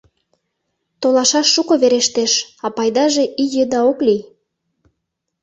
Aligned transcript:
Толашаш 1.01 1.47
шуко 1.53 1.73
верештеш, 1.81 2.31
а 2.65 2.67
пайдаже 2.77 3.23
ий 3.43 3.53
еда 3.63 3.79
ок 3.91 3.99
лий. 4.07 4.21